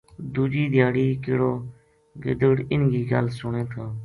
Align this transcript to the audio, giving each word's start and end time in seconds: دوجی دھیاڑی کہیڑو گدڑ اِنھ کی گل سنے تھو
دوجی 0.33 0.63
دھیاڑی 0.73 1.07
کہیڑو 1.23 1.51
گدڑ 2.23 2.55
اِنھ 2.71 2.87
کی 2.91 3.01
گل 3.11 3.25
سنے 3.39 3.63
تھو 3.71 3.85